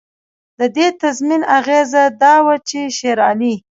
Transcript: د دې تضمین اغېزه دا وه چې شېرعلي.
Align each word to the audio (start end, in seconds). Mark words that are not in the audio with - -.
د 0.59 0.61
دې 0.75 0.87
تضمین 1.01 1.41
اغېزه 1.57 2.03
دا 2.21 2.35
وه 2.45 2.55
چې 2.67 2.79
شېرعلي. 2.97 3.53